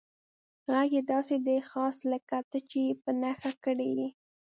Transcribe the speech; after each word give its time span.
غږ 0.73 0.89
یې 0.97 1.01
داسې 1.11 1.35
دی، 1.45 1.57
خاص 1.69 1.97
لکه 2.11 2.37
ته 2.49 2.57
چې 2.69 2.79
یې 2.87 2.93
په 3.03 3.11
نښه 3.21 3.51
کړی 3.65 3.89
یې. 3.99 4.09